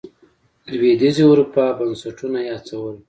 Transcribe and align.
لوېدیځې 0.73 1.23
اروپا 1.29 1.63
بنسټونه 1.77 2.39
یې 2.47 2.51
هڅول. 2.59 2.95